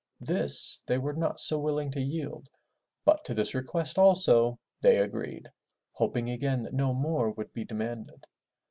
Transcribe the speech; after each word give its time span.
This 0.21 0.81
they 0.87 0.97
were 0.97 1.13
not 1.13 1.39
so 1.39 1.59
willing 1.59 1.91
to 1.91 2.01
yield, 2.01 2.49
but 3.05 3.23
to 3.25 3.35
this 3.35 3.53
request 3.53 3.99
also 3.99 4.57
they 4.81 4.97
agreed, 4.97 5.47
hoping 5.91 6.27
again 6.27 6.63
that 6.63 6.73
no 6.73 6.91
more 6.91 7.29
would 7.29 7.53
be 7.53 7.65
demanded. 7.65 8.25